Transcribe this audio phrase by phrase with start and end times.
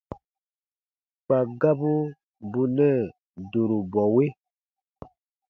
[1.25, 1.93] Kpa gabu
[2.51, 2.91] bù nɛɛ
[3.51, 4.25] dũrubɔwe.